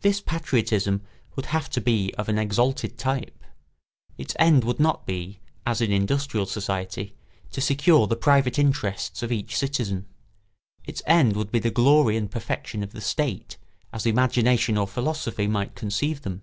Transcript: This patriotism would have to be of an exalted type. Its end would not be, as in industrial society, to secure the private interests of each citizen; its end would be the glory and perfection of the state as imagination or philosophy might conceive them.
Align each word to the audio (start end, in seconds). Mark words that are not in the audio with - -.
This 0.00 0.22
patriotism 0.22 1.02
would 1.36 1.44
have 1.44 1.68
to 1.72 1.82
be 1.82 2.14
of 2.16 2.30
an 2.30 2.38
exalted 2.38 2.96
type. 2.96 3.44
Its 4.16 4.34
end 4.38 4.64
would 4.64 4.80
not 4.80 5.04
be, 5.04 5.42
as 5.66 5.82
in 5.82 5.92
industrial 5.92 6.46
society, 6.46 7.14
to 7.50 7.60
secure 7.60 8.06
the 8.06 8.16
private 8.16 8.58
interests 8.58 9.22
of 9.22 9.30
each 9.30 9.56
citizen; 9.58 10.06
its 10.86 11.02
end 11.06 11.36
would 11.36 11.52
be 11.52 11.58
the 11.58 11.70
glory 11.70 12.16
and 12.16 12.30
perfection 12.30 12.82
of 12.82 12.92
the 12.92 13.02
state 13.02 13.58
as 13.92 14.06
imagination 14.06 14.78
or 14.78 14.86
philosophy 14.86 15.46
might 15.46 15.74
conceive 15.74 16.22
them. 16.22 16.40